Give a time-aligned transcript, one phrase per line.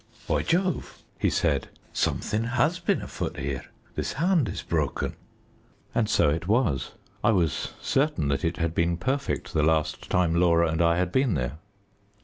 [0.27, 5.13] "By Jove," he said, "something has been afoot here this hand is broken."
[5.93, 6.93] And so it was.
[7.23, 11.11] I was certain that it had been perfect the last time Laura and I had
[11.11, 11.59] been there.